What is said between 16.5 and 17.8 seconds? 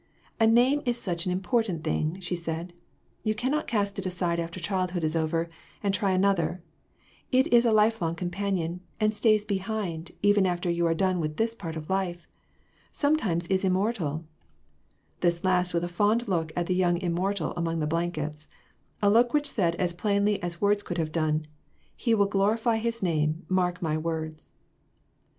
at the young immortal among